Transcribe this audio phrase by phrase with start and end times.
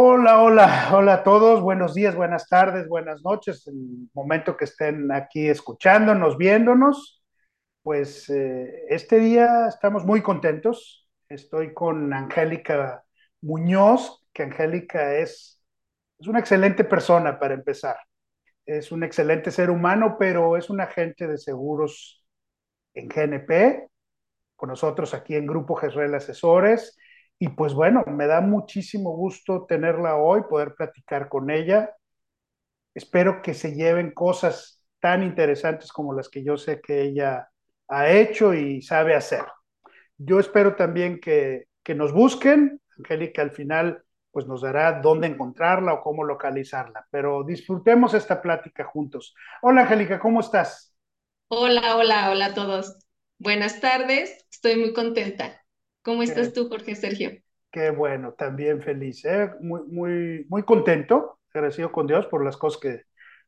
[0.00, 1.60] Hola, hola, hola a todos.
[1.60, 3.66] Buenos días, buenas tardes, buenas noches.
[3.66, 7.24] En el momento que estén aquí escuchándonos, viéndonos,
[7.82, 11.08] pues eh, este día estamos muy contentos.
[11.28, 13.02] Estoy con Angélica
[13.40, 15.60] Muñoz, que Angélica es,
[16.20, 17.96] es una excelente persona para empezar.
[18.66, 22.24] Es un excelente ser humano, pero es un agente de seguros
[22.94, 23.88] en GNP,
[24.54, 26.96] con nosotros aquí en Grupo Gesrel Asesores
[27.38, 31.94] y pues bueno, me da muchísimo gusto tenerla hoy, poder platicar con ella.
[32.94, 37.48] Espero que se lleven cosas tan interesantes como las que yo sé que ella
[37.88, 39.44] ha hecho y sabe hacer.
[40.16, 42.80] Yo espero también que, que nos busquen.
[42.98, 44.02] Angélica al final
[44.32, 49.34] pues nos dará dónde encontrarla o cómo localizarla, pero disfrutemos esta plática juntos.
[49.62, 50.94] Hola Angélica, ¿cómo estás?
[51.48, 52.96] Hola, hola, hola a todos.
[53.38, 55.62] Buenas tardes, estoy muy contenta.
[56.08, 57.32] ¿Cómo estás tú, Jorge Sergio?
[57.70, 59.50] qué bueno, también feliz, ¿eh?
[59.60, 63.02] Muy, muy, muy contento, agradecido con Dios por las cosas que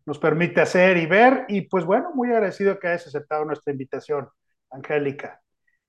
[0.04, 4.28] nos permite hacer y ver, y pues bueno, muy agradecido que hayas aceptado nuestra invitación,
[4.70, 5.40] Angélica.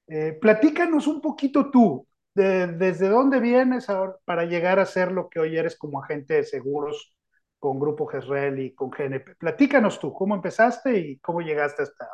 [0.08, 5.28] Eh, platícanos un poquito tú, de, desde dónde vienes ahora para llegar a ser lo
[5.30, 7.14] que hoy eres como agente de seguros
[7.60, 9.36] con Grupo Gesrel y con GNP.
[9.36, 12.08] Platícanos tú, cómo empezaste y cómo llegaste hasta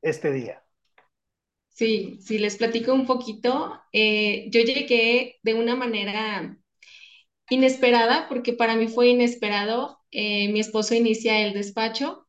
[0.00, 0.62] este día.
[1.78, 3.80] Sí, sí, les platico un poquito.
[3.92, 6.58] Eh, yo llegué de una manera
[7.50, 10.00] inesperada, porque para mí fue inesperado.
[10.12, 12.28] Eh, mi esposo inicia el despacho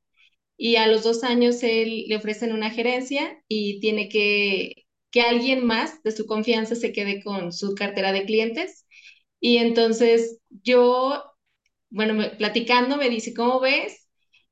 [0.58, 5.66] y a los dos años él le ofrecen una gerencia y tiene que que alguien
[5.66, 8.88] más de su confianza se quede con su cartera de clientes.
[9.42, 11.24] Y entonces yo
[11.92, 14.09] bueno, platicando me dice, ¿cómo ves?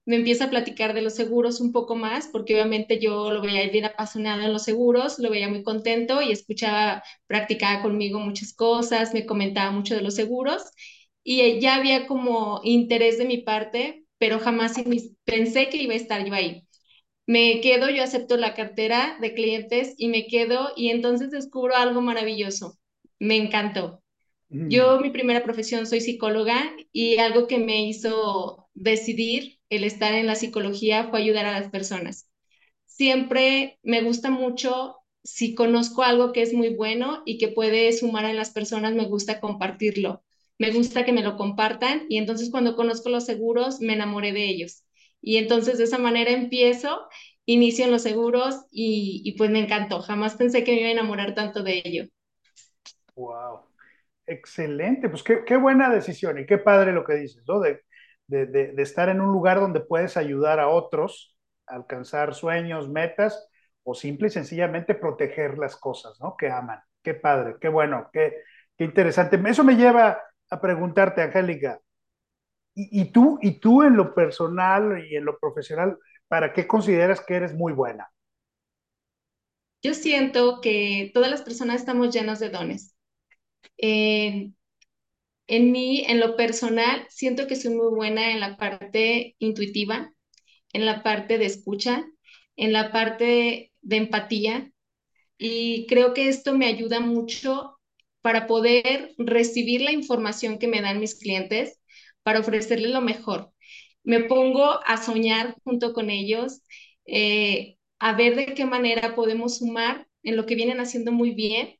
[0.07, 3.69] Me empieza a platicar de los seguros un poco más, porque obviamente yo lo veía
[3.69, 9.13] bien apasionado en los seguros, lo veía muy contento y escuchaba, practicaba conmigo muchas cosas,
[9.13, 10.63] me comentaba mucho de los seguros
[11.23, 14.73] y eh, ya había como interés de mi parte, pero jamás
[15.25, 16.63] pensé que iba a estar yo ahí.
[17.27, 22.01] Me quedo, yo acepto la cartera de clientes y me quedo y entonces descubro algo
[22.01, 22.77] maravilloso.
[23.19, 24.03] Me encantó.
[24.51, 30.13] Mm, Yo, mi primera profesión, soy psicóloga y algo que me hizo decidir el estar
[30.13, 32.29] en la psicología fue ayudar a las personas.
[32.85, 38.25] Siempre me gusta mucho, si conozco algo que es muy bueno y que puede sumar
[38.25, 40.23] a las personas, me gusta compartirlo.
[40.59, 44.45] Me gusta que me lo compartan y entonces cuando conozco los seguros, me enamoré de
[44.49, 44.83] ellos.
[45.21, 47.01] Y entonces de esa manera empiezo,
[47.45, 50.01] inicio en los seguros y, y pues me encantó.
[50.01, 52.05] Jamás pensé que me iba a enamorar tanto de ello.
[53.15, 53.61] wow.
[54.27, 57.59] Excelente, pues qué, buena decisión y qué padre lo que dices, ¿no?
[58.27, 63.49] De, de, estar en un lugar donde puedes ayudar a otros a alcanzar sueños, metas
[63.83, 66.35] o simple y sencillamente proteger las cosas, ¿no?
[66.37, 66.79] Que aman.
[67.01, 68.43] Qué padre, qué bueno, qué,
[68.77, 69.41] qué interesante.
[69.47, 71.79] Eso me lleva a preguntarte, Angélica,
[72.75, 77.21] ¿y, y, tú, ¿y tú en lo personal y en lo profesional, para qué consideras
[77.21, 78.09] que eres muy buena?
[79.81, 82.93] Yo siento que todas las personas estamos llenos de dones.
[83.77, 84.56] En,
[85.47, 90.13] en mí, en lo personal, siento que soy muy buena en la parte intuitiva,
[90.73, 92.05] en la parte de escucha,
[92.55, 94.71] en la parte de empatía
[95.37, 97.79] y creo que esto me ayuda mucho
[98.21, 101.79] para poder recibir la información que me dan mis clientes,
[102.23, 103.51] para ofrecerles lo mejor.
[104.03, 106.61] Me pongo a soñar junto con ellos,
[107.05, 111.75] eh, a ver de qué manera podemos sumar en lo que vienen haciendo muy bien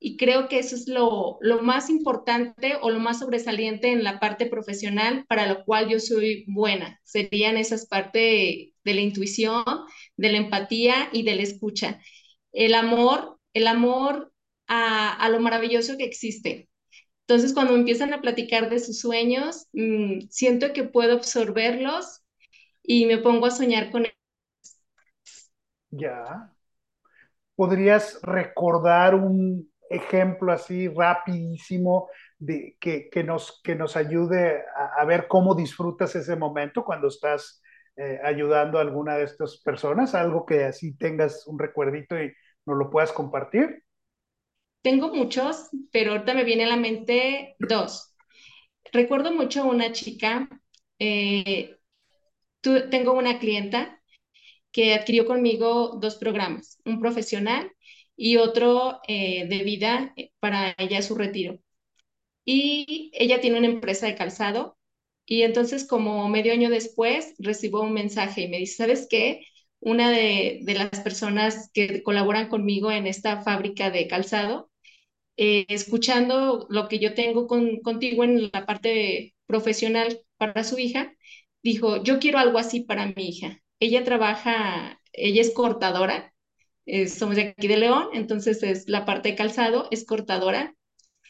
[0.00, 4.20] y creo que eso es lo, lo más importante o lo más sobresaliente en la
[4.20, 7.00] parte profesional para lo cual yo soy buena.
[7.04, 8.22] Serían esas partes
[8.84, 9.64] de la intuición,
[10.16, 12.00] de la empatía y de la escucha.
[12.52, 14.32] El amor, el amor
[14.68, 16.68] a, a lo maravilloso que existe.
[17.26, 22.22] Entonces, cuando empiezan a platicar de sus sueños, mmm, siento que puedo absorberlos
[22.82, 24.06] y me pongo a soñar con
[25.90, 26.50] Ya,
[27.56, 32.08] ¿Podrías recordar un ejemplo así rapidísimo
[32.38, 34.62] de, que, que, nos, que nos ayude
[34.96, 37.62] a, ver cómo disfrutas ese momento cuando estás
[37.96, 40.14] eh, ayudando a alguna de estas personas?
[40.14, 42.32] Algo que así tengas un recuerdito y
[42.66, 43.82] nos lo puedas compartir.
[44.82, 48.14] Tengo muchos, pero ahorita me viene a la mente dos.
[48.92, 50.48] Recuerdo mucho una chica,
[50.98, 51.76] eh,
[52.62, 54.00] tengo una clienta
[54.70, 57.70] que adquirió conmigo dos programas, un profesional
[58.18, 61.60] y otro eh, de vida para ella su retiro.
[62.44, 64.78] Y ella tiene una empresa de calzado
[65.26, 69.44] y entonces como medio año después recibo un mensaje y me dice, ¿sabes qué?
[69.80, 74.70] Una de, de las personas que colaboran conmigo en esta fábrica de calzado
[75.36, 81.14] eh, escuchando lo que yo tengo con, contigo en la parte profesional para su hija,
[81.62, 83.60] dijo, yo quiero algo así para mi hija.
[83.80, 86.34] Ella trabaja, ella es cortadora,
[86.88, 90.74] eh, somos de aquí de León, entonces es la parte de calzado, es cortadora.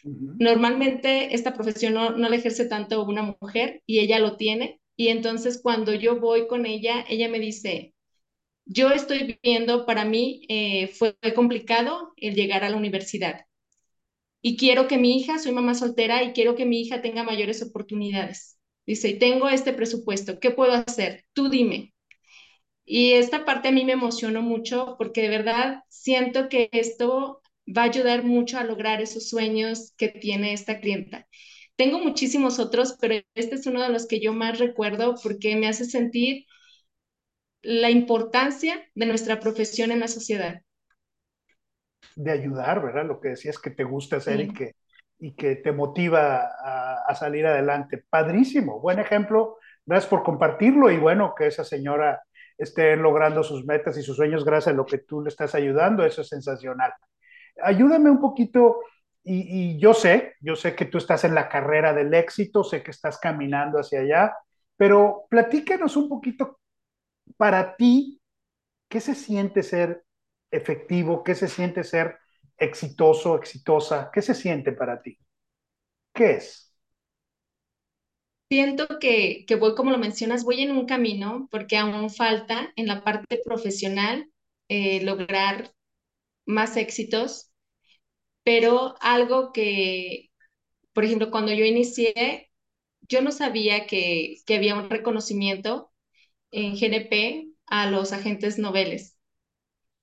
[0.05, 0.37] Uh -huh.
[0.38, 4.81] Normalmente esta profesión no, no la ejerce tanto una mujer y ella lo tiene.
[4.96, 7.94] Y entonces cuando yo voy con ella, ella me dice,
[8.66, 13.46] yo estoy viendo, para mí eh, fue complicado el llegar a la universidad.
[14.43, 17.62] Y quiero que mi hija, soy mamá soltera, y quiero que mi hija tenga mayores
[17.62, 18.58] oportunidades.
[18.87, 21.25] Dice, y tengo este presupuesto, ¿qué puedo hacer?
[21.32, 21.93] Tú dime.
[22.90, 27.82] Y esta parte a mí me emocionó mucho porque de verdad siento que esto va
[27.82, 31.26] a ayudar mucho a lograr esos sueños que tiene esta clienta.
[31.76, 35.69] Tengo muchísimos otros, pero este es uno de los que yo más recuerdo porque me
[35.69, 36.46] hace sentir
[37.61, 40.62] la importancia de nuestra profesión en la sociedad.
[42.17, 43.05] De ayudar, ¿verdad?
[43.05, 44.44] Lo que decías que te gusta hacer sí.
[44.44, 44.73] y, que,
[45.19, 48.02] y que te motiva a, a, salir adelante.
[48.08, 49.58] Padrísimo, buen ejemplo.
[49.85, 52.23] Gracias por compartirlo y bueno, que esa señora
[52.58, 56.05] esté logrando sus metas y sus sueños gracias a lo que tú le estás ayudando.
[56.05, 56.93] Eso es sensacional.
[57.62, 58.81] Ayúdame un poquito.
[59.25, 62.82] Y, y yo sé, yo sé que tú estás en la carrera del éxito, sé
[62.82, 64.34] que estás caminando hacia allá,
[64.76, 66.58] pero platícanos un poquito
[67.37, 68.20] para ti,
[68.88, 70.04] ¿qué se siente ser
[70.50, 71.25] efectivo?
[71.25, 72.19] ¿Qué se siente ser
[72.58, 74.11] exitoso, exitosa?
[74.12, 75.19] ¿Qué se siente para ti?
[76.12, 76.68] ¿Qué es?
[78.50, 82.87] Siento que, que voy, como lo mencionas, voy en un camino porque aún falta en
[82.87, 84.31] la parte profesional
[84.69, 85.75] eh, lograr
[86.47, 87.53] más éxitos,
[88.45, 90.31] pero algo que,
[90.95, 92.50] por ejemplo, cuando yo inicié,
[93.09, 95.93] yo no sabía que, que había un reconocimiento
[96.53, 99.19] en GNP a los agentes noveles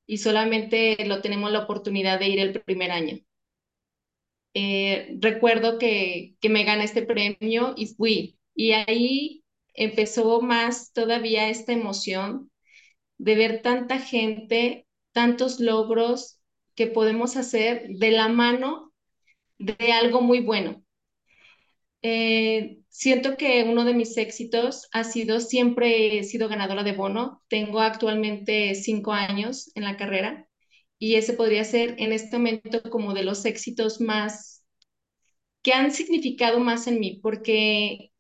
[0.08, 3.20] y solamente lo tenemos la oportunidad de ir el primer año.
[4.54, 9.44] Eh, recuerdo que, que me gané este premio y fui, y ahí
[9.76, 12.52] empezó más todavía esta emoción
[13.18, 16.40] de ver tanta gente, tantos logros
[16.76, 18.94] que podemos hacer de la mano
[19.60, 20.84] de algo muy bueno.
[22.02, 27.44] Eh, siento que uno de mis éxitos ha sido, siempre he sido ganadora de bono.
[27.50, 30.48] Tengo actualmente cinco años en la carrera
[31.00, 34.64] y ese podría ser en este momento como de los éxitos más
[35.64, 38.12] que han significado más en mí, porque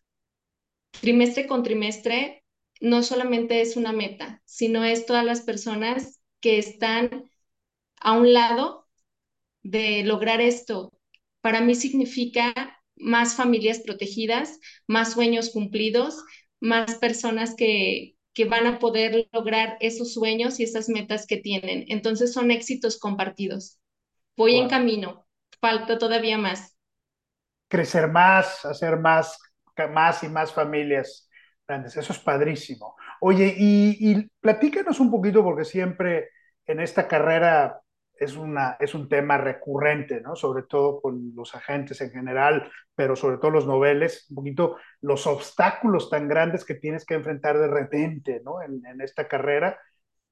[1.01, 2.43] trimestre con trimestre
[2.81, 7.29] no solamente es una meta, sino es todas las personas que están
[7.99, 8.87] a un lado
[9.63, 10.91] de lograr esto.
[11.41, 16.23] Para mí significa más familias protegidas, más sueños cumplidos,
[16.59, 21.85] más personas que, que van a poder lograr esos sueños y esas metas que tienen.
[21.87, 23.79] Entonces son éxitos compartidos.
[24.37, 24.63] Voy wow.
[24.63, 25.27] en camino,
[25.59, 26.75] falta todavía más.
[27.67, 29.37] Crecer más, hacer más,
[29.91, 31.29] más y más familias
[31.67, 32.95] grandes, eso es padrísimo.
[33.21, 36.29] Oye, y, y platícanos un poquito, porque siempre
[36.65, 37.81] en esta carrera
[38.17, 40.35] es, una, es un tema recurrente, ¿no?
[40.35, 45.27] Sobre todo con los agentes en general, pero sobre todo los noveles, un poquito los
[45.27, 48.61] obstáculos tan grandes que tienes que enfrentar de repente, ¿no?
[48.61, 49.77] En, en esta carrera.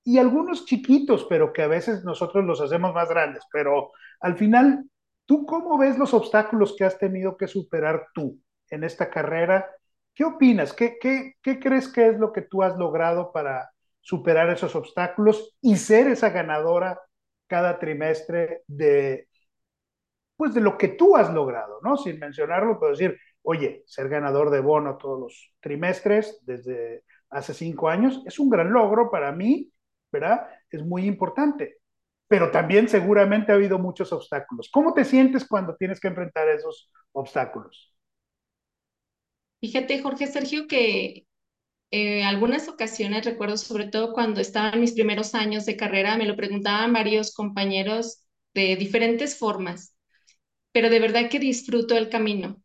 [0.05, 3.43] Y algunos chiquitos, pero que a veces nosotros los hacemos más grandes.
[3.51, 4.85] Pero al final,
[5.25, 8.39] ¿tú cómo ves los obstáculos que has tenido que superar tú
[8.73, 9.69] en esta carrera?
[10.13, 10.73] ¿Qué opinas?
[10.73, 15.57] ¿Qué, qué, qué crees que es lo que tú has logrado para superar esos obstáculos
[15.61, 16.99] y ser esa ganadora
[17.47, 19.27] cada trimestre de,
[20.35, 21.97] pues de lo que tú has logrado, ¿no?
[21.97, 27.89] Sin mencionarlo, puedo decir, oye, ser ganador de bono todos los trimestres desde hace cinco
[27.89, 29.71] años es un gran logro para mí,
[30.11, 30.47] ¿verdad?
[30.69, 31.77] Es muy importante,
[32.27, 34.69] pero también seguramente ha habido muchos obstáculos.
[34.71, 37.92] ¿Cómo te sientes cuando tienes que enfrentar esos obstáculos?
[39.63, 41.25] Fíjate, Jorge Sergio, que
[41.89, 46.25] eh, algunas ocasiones, recuerdo sobre todo cuando estaba en mis primeros años de carrera, me
[46.25, 49.95] lo preguntaban varios compañeros de diferentes formas,
[50.73, 52.61] pero de verdad que disfruto el camino.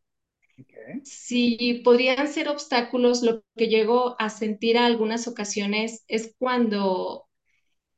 [0.60, 1.00] Okay.
[1.04, 7.28] Si podrían ser obstáculos, lo que llego a sentir a algunas ocasiones es cuando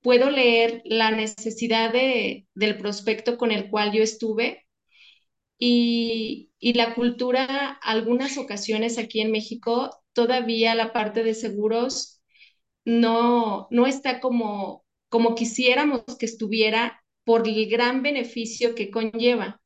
[0.02, 4.66] puedo leer la necesidad de, del prospecto con el cual yo estuve
[5.58, 12.20] y, y la cultura, algunas ocasiones aquí en México todavía la parte de seguros
[12.84, 19.60] no, no está como, como quisiéramos que estuviera por el gran beneficio que conlleva.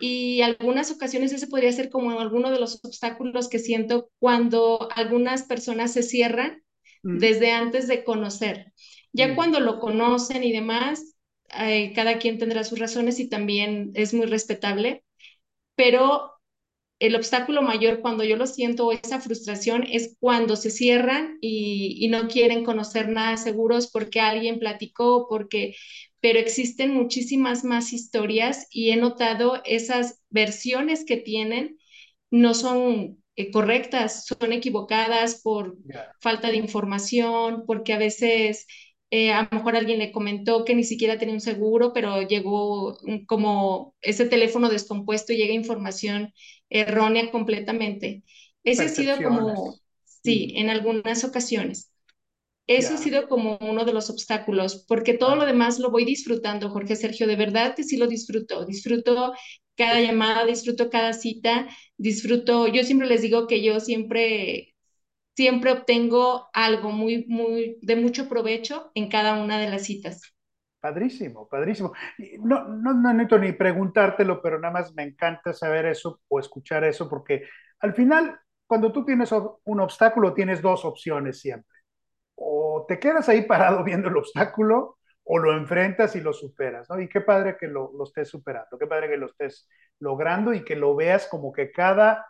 [0.00, 5.44] Y algunas ocasiones ese podría ser como alguno de los obstáculos que siento cuando algunas
[5.44, 6.62] personas se cierran
[7.04, 7.18] mm.
[7.18, 8.72] desde antes de conocer.
[9.12, 9.36] Ya mm.
[9.36, 11.16] cuando lo conocen y demás,
[11.56, 15.04] eh, cada quien tendrá sus razones y también es muy respetable,
[15.78, 16.32] pero
[17.00, 22.08] el obstáculo mayor cuando yo lo siento, esa frustración, es cuando se cierran y, y,
[22.08, 25.76] no quieren conocer nada seguros porque alguien platicó, porque,
[26.20, 31.78] pero existen muchísimas más historias y he notado esas versiones que tienen
[32.30, 36.12] no son eh, correctas, son equivocadas por Yeah.
[36.20, 38.66] falta de información, porque a veces
[39.10, 42.98] eh, a lo mejor alguien le comentó que ni siquiera tenía un seguro, pero llegó
[43.26, 46.32] como ese teléfono descompuesto y llega información
[46.70, 48.22] errónea completamente.
[48.64, 51.92] Ese ha sido como, sí, Mm, en algunas ocasiones.
[52.66, 56.68] Eso ha sido como uno de los obstáculos, porque todo lo demás lo voy disfrutando,
[56.70, 58.66] Jorge Sergio, de verdad que sí lo disfruto.
[58.66, 59.32] Disfruto
[59.76, 60.02] cada Eso.
[60.02, 64.74] llamada, disfruto cada cita, disfruto, yo siempre les digo que yo siempre,
[65.38, 70.34] siempre obtengo algo muy, muy, de mucho provecho en cada una de las citas.
[70.80, 71.92] Padrísimo, padrísimo.
[72.40, 76.82] No, no, no necesito ni preguntártelo, pero nada más me encanta saber eso o escuchar
[76.82, 77.44] eso, porque
[77.78, 81.78] al final, cuando tú tienes un obstáculo, tienes dos opciones siempre.
[82.34, 87.00] O te quedas ahí parado viendo el obstáculo, o lo enfrentas y lo superas, ¿no?
[87.00, 89.68] Y qué padre que lo, lo estés superando, qué padre que lo estés
[90.00, 92.26] logrando y que lo veas como que cada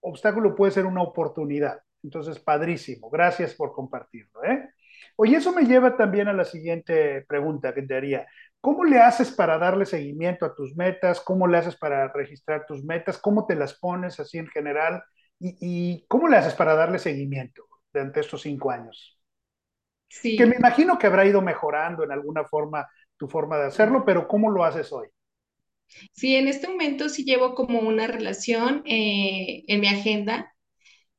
[0.00, 1.82] obstáculo puede ser una oportunidad.
[2.02, 3.10] Entonces, padrísimo.
[3.10, 4.68] Gracias por compartirlo, ¿eh?
[5.16, 8.26] Oye, eso me lleva también a la siguiente pregunta que te haría.
[8.60, 11.20] ¿Cómo le haces para darle seguimiento a tus metas?
[11.20, 13.18] ¿Cómo le haces para registrar tus metas?
[13.18, 15.02] ¿Cómo te las pones así en general?
[15.38, 19.18] ¿Y, y cómo le haces para darle seguimiento durante estos cinco años?
[20.36, 24.04] Que me Sí, imagino que habrá ido mejorando en alguna forma tu forma de hacerlo,
[24.04, 25.08] pero ¿cómo lo haces hoy?
[26.12, 30.51] sí, en este momento sí llevo como una relación eh, en mi agenda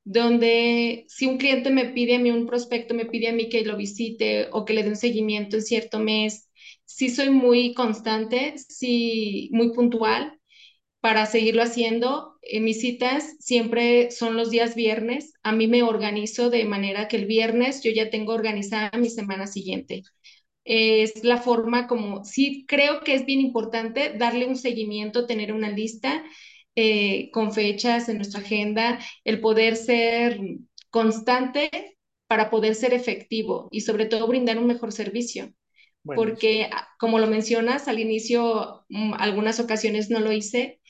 [0.04, 3.64] donde si un cliente me pide a mí, un prospecto me pide a mí que
[3.66, 6.50] lo visite o que le dé un seguimiento en cierto mes,
[6.86, 10.40] sí soy muy constante, sí muy puntual
[11.02, 12.38] para seguirlo haciendo.
[12.42, 15.34] Eh, mis citas siempre son los días viernes.
[15.44, 19.48] A mí me organizo de manera que el viernes yo ya tengo organizada mi semana
[19.48, 20.04] siguiente.
[20.66, 25.70] Es la forma como, sí creo que es bien importante darle un seguimiento, tener una
[25.72, 26.24] lista
[26.76, 30.40] eh, con fechas en nuestra agenda, el poder ser
[30.90, 35.54] constante para poder ser efectivo y sobre todo brindar un mejor servicio.
[36.14, 40.82] Porque, ah, como lo mencionas, al inicio mm, algunas ocasiones no lo hice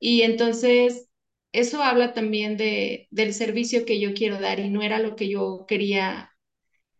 [0.00, 1.08] y entonces
[1.52, 5.28] eso habla también de, del servicio que yo quiero dar y no era lo que
[5.28, 6.32] yo quería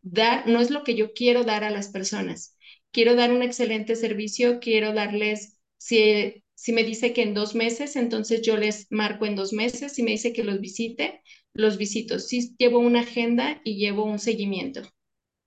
[0.02, 2.56] dar, no es lo que yo quiero dar a las personas.
[2.90, 7.96] Quiero dar un excelente servicio, quiero darles, si, si me dice que en dos meses,
[7.96, 11.20] entonces yo les marco en dos meses, si me dice que los visite,
[11.54, 12.20] los visito.
[12.20, 14.82] Sí llevo una agenda y llevo un seguimiento.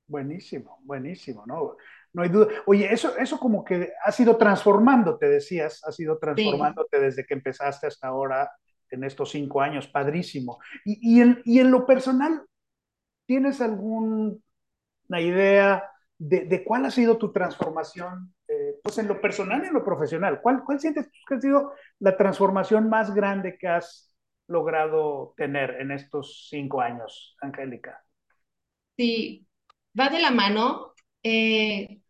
[0.07, 1.77] Buenísimo, buenísimo, ¿no?
[2.11, 2.49] No hay duda.
[2.65, 7.35] Oye, eso, eso como que ha sido transformando, te decías, ha sido transformándote desde que
[7.35, 8.51] empezaste hasta ahora
[8.89, 10.59] en estos cinco años, padrísimo.
[10.83, 12.41] Y, y, en, y en lo personal,
[13.25, 14.35] ¿tienes alguna
[15.17, 18.34] idea de, de cuál ha sido tu transformación,
[18.85, 20.41] pues en lo personal y en lo profesional?
[20.41, 24.15] ¿Cuál, cuál sientes que ha sido la transformación más grande que has
[24.47, 28.03] logrado tener en estos cinco años, Angélica?
[28.97, 29.47] sí,
[29.99, 30.93] va de la mano.
[31.23, 32.01] Eh,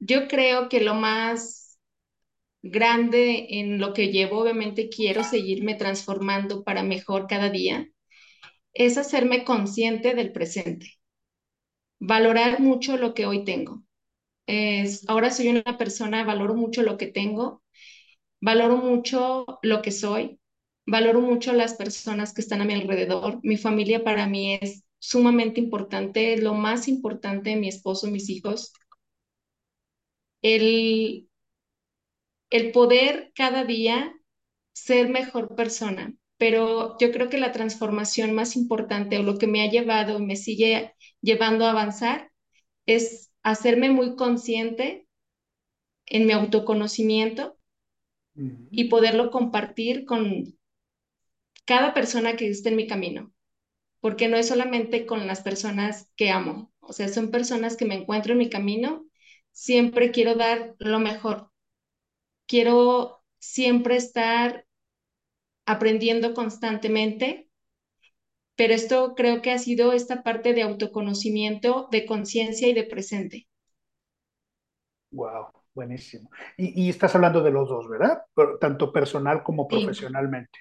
[0.00, 1.78] yo creo que lo más
[2.62, 7.88] grande en lo que llevo, obviamente quiero seguirme transformando para mejor cada día,
[8.74, 10.88] es hacerme consciente del presente,
[12.00, 13.84] valorar mucho lo que hoy tengo.
[14.50, 17.62] Es, ahora soy una persona, valoro mucho lo que tengo,
[18.40, 20.40] valoro mucho lo que soy,
[20.86, 23.40] valoro mucho las personas que están a mi alrededor.
[23.44, 28.72] Mi familia para mí es sumamente importante, lo más importante, mi esposo, mis hijos.
[30.42, 31.26] El,
[32.50, 34.14] el poder cada día
[34.72, 36.14] ser mejor persona.
[36.38, 40.26] Pero yo creo que la transformación más importante o lo que me ha llevado y
[40.26, 42.30] me sigue llevando a avanzar
[42.86, 45.06] es hacerme muy consciente
[46.06, 47.56] en mi autoconocimiento
[48.70, 50.56] y poderlo compartir con
[51.64, 53.32] cada persona que esté en mi camino,
[54.00, 57.96] porque no es solamente con las personas que amo, o sea, son personas que me
[57.96, 59.06] encuentro en mi camino,
[59.52, 61.50] siempre quiero dar lo mejor,
[62.46, 64.66] quiero siempre estar
[65.66, 67.49] aprendiendo constantemente
[68.60, 73.48] pero esto creo que ha sido esta parte de autoconocimiento, de conciencia y de presente.
[75.12, 76.30] Wow, buenísimo.
[76.56, 78.22] Y, y, estás hablando de los dos, ¿verdad?
[78.34, 80.58] Pero, tanto personal como Sí, profesionalmente.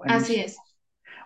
[0.00, 0.56] así es.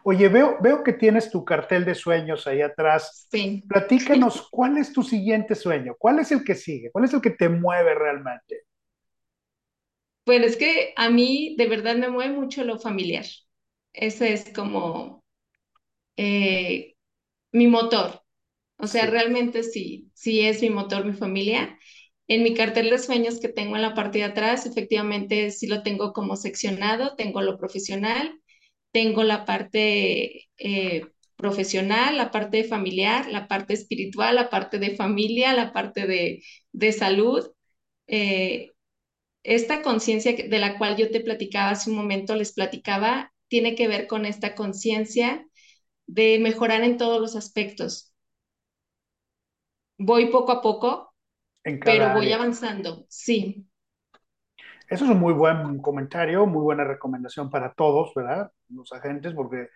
[0.04, 3.28] Oye, veo, veo que tienes tu cartel de sueños ahí atrás.
[3.30, 3.62] Sí.
[3.68, 5.94] Platícanos, ¿cuál es tu siguiente sueño?
[5.98, 6.90] ¿Cuál es el que sigue?
[6.90, 8.64] ¿Cuál es el que te mueve realmente?
[10.26, 13.24] Bueno, es que a mí de verdad me mueve mucho lo familiar.
[13.92, 15.19] Ese es como
[16.20, 16.96] eh,
[17.52, 18.22] mi motor.
[18.78, 21.78] O sea, Sí, realmente sí, sí es mi motor, mi familia.
[22.28, 25.82] En mi cartel de sueños que tengo en la parte de atrás, efectivamente sí lo
[25.82, 28.40] tengo como seccionado, tengo lo profesional,
[28.92, 35.54] tengo la parte eh, profesional, la parte familiar, la parte espiritual, la parte de familia,
[35.54, 37.50] la parte de, de salud.
[38.08, 38.72] Eh,
[39.42, 43.88] esta conciencia de la cual yo te platicaba hace un momento, les platicaba, tiene que
[43.88, 45.46] ver con esta conciencia
[46.12, 48.12] de mejorar en todos los aspectos.
[49.98, 51.14] Voy poco a poco,
[51.82, 53.06] pero voy avanzando.
[53.08, 53.66] Sí,
[54.88, 58.50] Eso es un muy buen comentario, muy buena recomendación para todos, ¿verdad?
[58.68, 59.68] Los agentes, porque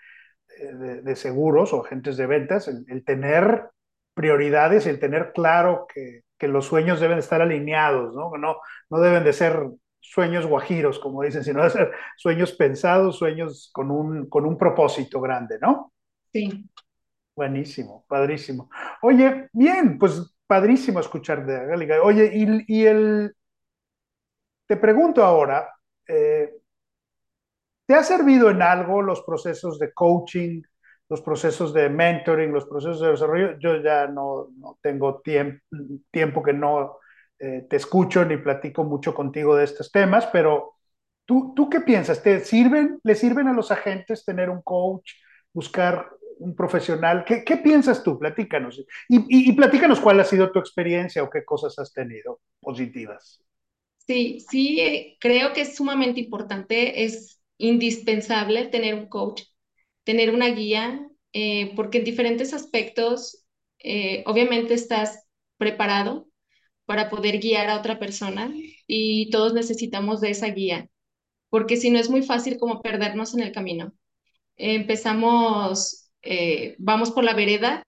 [0.59, 3.71] eh, de, de seguros o agentes de ventas, el, el tener
[4.15, 8.37] prioridades, el tener claro que, que, los sueños deben estar alineados, ¿no?
[8.39, 8.59] No,
[8.91, 9.59] no deben de ser
[10.01, 15.21] sueños guajiros, como dicen, sino de ser sueños pensados, sueños con un, con un propósito
[15.21, 15.93] grande, ¿no?
[16.35, 16.69] Sí,
[17.37, 18.71] Buenísimo, padrísimo.
[19.03, 22.03] Oye, bien, pues padrísimo escuchar de Gálica.
[22.03, 22.31] Oye,
[22.69, 23.35] y, el,
[24.67, 25.69] te pregunto ahora,
[26.09, 26.51] eh,
[27.87, 30.63] ¿Te ha servido en algo los procesos de coaching,
[31.09, 33.59] los procesos de mentoring, los procesos de desarrollo?
[33.59, 35.61] Yo ya no, no tengo tiemp
[36.11, 36.99] tiempo que no
[37.39, 40.75] eh, te escucho ni platico mucho contigo de estos temas, pero
[41.27, 42.23] ¿tú, ¿tú qué piensas?
[42.23, 45.13] ¿Te sirven, le sirven a los agentes tener un coach,
[45.53, 46.09] buscar
[46.45, 47.25] un profesional?
[47.27, 48.19] ¿Qué, qué piensas tú?
[48.19, 48.79] Platícanos.
[49.09, 53.43] Y, y, y platícanos cuál ha sido tu experiencia o qué cosas has tenido positivas.
[54.07, 59.43] sí, sí, creo que es sumamente importante, es indispensable tener un coach,
[60.05, 63.47] tener una guía, eh, porque en diferentes aspectos,
[63.81, 65.25] eh, obviamente estás
[65.57, 66.29] preparado
[66.87, 68.53] para poder guiar a otra persona
[68.87, 70.89] y todos necesitamos de esa guía,
[71.51, 73.95] porque si no es muy fácil como perdernos en el camino.
[74.57, 77.83] Empezamos, eh, vamos por la vereda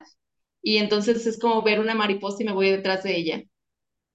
[0.62, 3.42] y entonces es como ver una mariposa y me voy detrás de ella.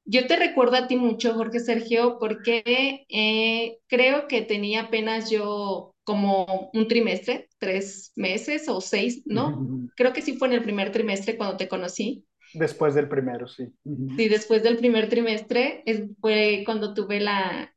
[0.06, 5.96] Yo te recuerdo a ti mucho, Jorge Sergio, porque eh, creo que tenía apenas yo
[6.04, 9.70] como un trimestre, tres meses o seis, ¿no?
[9.96, 12.26] Creo que sí fue en el primer trimestre cuando te conocí.
[12.54, 13.72] Después del primero, sí.
[14.18, 17.74] Sí, después del primer trimestre es, fue cuando tuve la,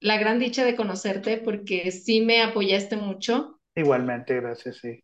[0.00, 3.60] la gran dicha de conocerte porque sí me apoyaste mucho.
[3.74, 5.02] Igualmente, gracias, sí.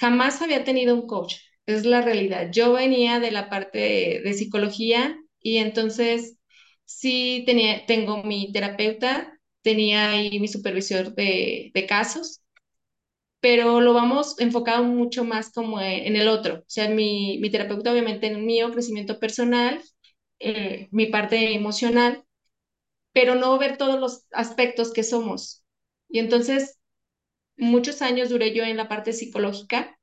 [0.00, 2.50] Jamás había tenido un coach, es la realidad.
[2.52, 6.38] Yo venía de la parte de, psicología y entonces
[6.84, 12.42] sí tenía, tengo mi terapeuta, tenía ahí mi supervisor de, casos,
[13.40, 16.56] pero lo vamos enfocado mucho más como en, en el otro.
[16.60, 19.82] O sea, mi, mi terapeuta obviamente en el mío, crecimiento personal,
[20.40, 22.24] eh, mi parte emocional
[23.12, 25.64] pero no ver todos los aspectos que somos.
[26.08, 26.78] Y entonces,
[27.56, 29.98] muchos años duré yo en la parte psicológica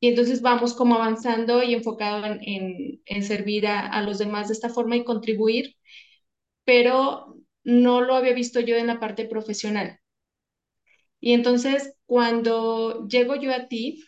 [0.00, 4.48] y entonces vamos como avanzando y enfocado en, en, en servir a, a, los demás
[4.48, 5.76] de esta forma y contribuir,
[6.64, 10.00] pero no lo había visto yo en la parte profesional.
[11.20, 14.04] Y entonces, cuando llego yo a ti,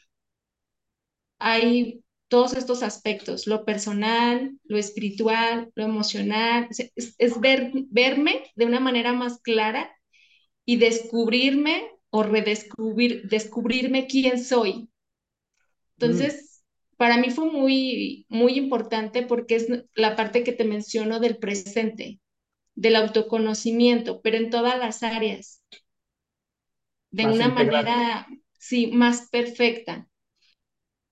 [1.38, 8.66] hay todos estos aspectos, lo personal, lo espiritual, lo emocional, es, es ver, verme de
[8.66, 9.90] una manera más clara
[10.66, 14.90] y descubrirme o redescubrir, descubrirme quién soy.
[16.00, 16.26] Mm.
[16.26, 16.64] Entonces,
[16.96, 22.20] para mí fue muy, muy importante porque es la parte que te menciono del presente,
[22.74, 25.62] del autoconocimiento, pero en todas las áreas,
[27.12, 27.86] de Más una integral.
[27.86, 28.26] manera,
[28.58, 30.08] sí, más perfecta.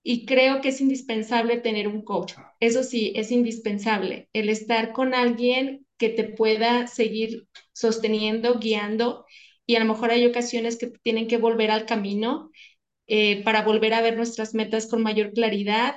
[0.03, 2.33] Y creo que es indispensable tener un coach.
[2.59, 9.25] Eso sí, es indispensable el estar con alguien que te pueda seguir sosteniendo, guiando.
[9.65, 12.51] Y a lo mejor hay ocasiones que tienen que volver al camino
[13.07, 15.95] eh, para volver a ver nuestras metas con mayor claridad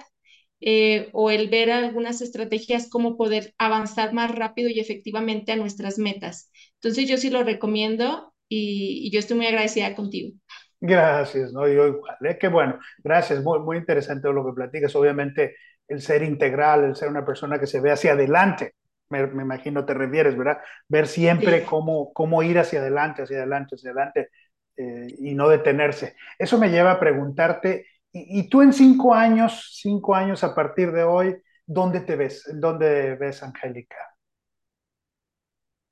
[0.60, 5.98] eh, o el ver algunas estrategias, cómo poder avanzar más rápido y efectivamente a nuestras
[5.98, 6.50] metas.
[6.76, 10.32] Entonces yo sí lo recomiendo y, y yo estoy muy agradecida contigo.
[10.80, 11.66] Gracias, ¿no?
[11.66, 12.36] Yo igual, ¿eh?
[12.38, 14.94] Qué bueno, gracias, muy, muy interesante lo que platicas.
[14.96, 15.56] Obviamente,
[15.88, 18.74] el ser integral, el ser una persona que se ve hacia adelante,
[19.18, 20.58] me, me imagino te refieres, ¿verdad?
[20.88, 21.66] Ver siempre Sí.
[21.66, 24.30] cómo, cómo ir hacia adelante, hacia adelante, hacia adelante
[24.76, 26.16] eh, y no detenerse.
[26.38, 30.92] Eso me lleva a preguntarte, ¿y, y tú en cinco años, cinco años a partir
[30.92, 32.46] de hoy, ¿dónde te ves?
[32.48, 33.96] ¿En dónde ves, Angélica?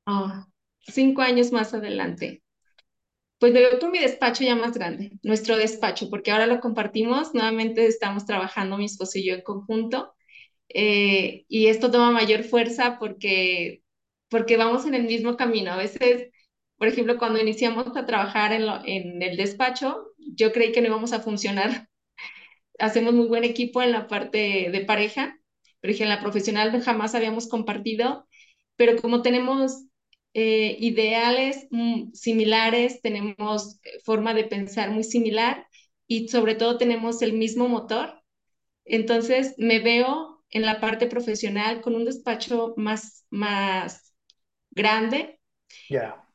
[0.06, 0.30] Oh,
[0.80, 2.42] cinco años más adelante.
[3.38, 7.35] Pues me veo con mi despacho ya más grande, nuestro despacho, porque ahora lo compartimos,
[7.35, 10.14] nuevamente estamos trabajando mi esposo y yo en conjunto,
[10.74, 13.82] eh, y esto toma mayor fuerza porque,
[14.28, 15.72] porque vamos en el mismo camino.
[15.72, 16.30] A veces,
[16.78, 20.88] por ejemplo, cuando iniciamos a trabajar en, lo- en el despacho, yo creí que no
[20.88, 21.88] íbamos a funcionar.
[22.78, 25.38] Hacemos muy buen equipo en la parte de pareja,
[25.80, 28.26] pero en la profesional jamás habíamos compartido,
[28.76, 29.85] pero como tenemos
[30.35, 35.66] eh, ideales mm, similares, tenemos eh, forma de pensar muy similar
[36.06, 38.22] y sobre todo tenemos el mismo motor,
[38.85, 44.14] entonces me veo en la parte profesional con un despacho más, más
[44.70, 45.40] grande,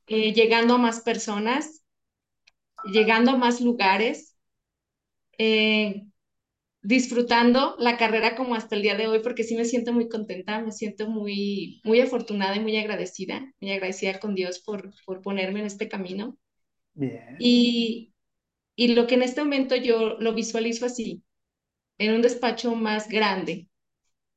[0.08, 1.84] eh, llegando a más personas,
[2.84, 4.36] llegando a más lugares,
[5.38, 6.08] eh,
[6.82, 10.62] disfrutando la carrera como hasta el día de hoy, porque sí me siento muy contenta,
[10.62, 15.62] me siento muy, muy afortunada y muy agradecida, muy agradecida con Dios por, por ponerme
[15.62, 16.38] en este camino.
[16.95, 17.38] bien.
[17.38, 18.13] Y,
[18.75, 21.23] y lo que en este momento yo lo visualizo así,
[21.99, 23.69] en un despacho más grande.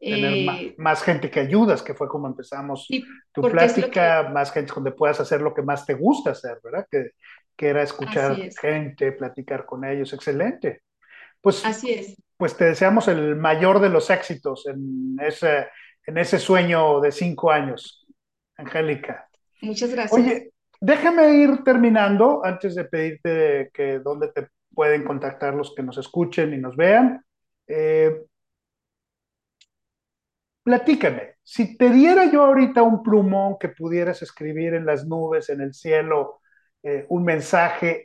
[0.00, 4.30] Tener Eh, más gente que ayudas, que fue como empezamos sí, tu lo que, plática,
[4.32, 6.86] más gente donde puedas hacer lo que más te gusta hacer, ¿verdad?
[6.90, 7.10] Que,
[7.54, 10.12] que era escuchar es, gente, platicar con ellos.
[10.14, 10.84] Excelente.
[11.42, 12.16] Pues, así es.
[12.38, 15.68] pues te deseamos el mayor de los éxitos en ese,
[16.06, 18.06] en ese sueño de cinco años,
[18.56, 19.28] Angélica.
[19.60, 20.18] Muchas gracias.
[20.18, 25.98] Oye, déjame ir terminando antes de pedirte que dónde te pueden contactar los que nos
[25.98, 27.22] escuchen y nos vean.
[27.66, 28.22] Eh,
[30.62, 35.60] platícame, si te diera yo ahorita un plumón que pudieras escribir en las nubes, en
[35.60, 36.40] el cielo,
[36.82, 38.04] eh, un mensaje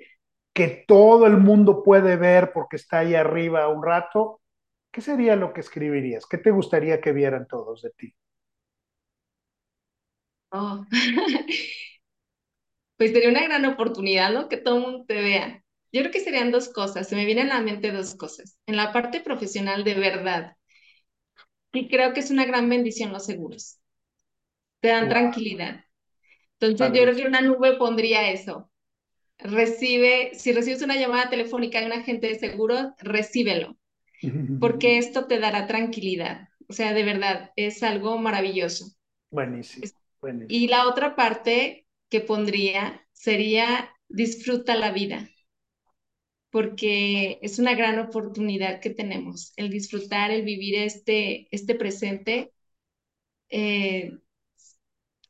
[0.54, 4.42] que todo el mundo puede ver porque está ahí arriba un rato,
[4.92, 6.26] ¿qué sería lo que escribirías?
[6.28, 8.16] ¿Qué te gustaría que vieran todos de ti?
[10.52, 10.86] Oh.
[12.98, 14.48] Pues sería una gran oportunidad, ¿no?
[14.50, 15.64] Que todo el mundo te vea.
[15.92, 18.58] Yo creo que serían dos cosas, se me vienen a la mente dos cosas.
[18.66, 20.56] En la parte profesional, de verdad,
[21.78, 23.80] y creo que es una gran bendición los seguros,
[24.82, 25.86] te dan Wow, tranquilidad.
[26.60, 28.72] Entonces, yo creo que una nube pondría eso.
[29.40, 33.78] Recibe, si recibes una llamada telefónica de un agente de seguros, recíbelo,
[34.60, 36.50] porque esto te dará tranquilidad.
[36.70, 38.88] O sea, de verdad, es algo maravilloso.
[39.30, 39.96] Buenísimo, Es-
[40.48, 40.70] Y buenísimo.
[40.70, 45.30] la otra parte que pondría sería disfruta la vida.
[46.56, 52.54] Porque es una gran oportunidad que tenemos, el disfrutar, el vivir este, este presente,
[53.50, 54.20] eh,